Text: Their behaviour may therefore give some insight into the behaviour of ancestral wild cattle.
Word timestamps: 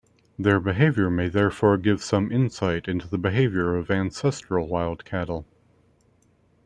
Their 0.39 0.59
behaviour 0.59 1.11
may 1.11 1.29
therefore 1.29 1.77
give 1.77 2.01
some 2.01 2.31
insight 2.31 2.87
into 2.87 3.07
the 3.07 3.19
behaviour 3.19 3.75
of 3.75 3.91
ancestral 3.91 4.67
wild 4.67 5.05
cattle. 5.05 5.45